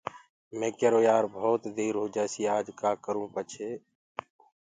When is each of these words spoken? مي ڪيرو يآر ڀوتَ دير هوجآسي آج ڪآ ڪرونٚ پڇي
مي 0.57 0.69
ڪيرو 0.79 0.99
يآر 1.07 1.23
ڀوتَ 1.35 1.61
دير 1.77 1.93
هوجآسي 2.01 2.41
آج 2.55 2.65
ڪآ 2.79 2.91
ڪرونٚ 3.03 3.31
پڇي 3.33 3.69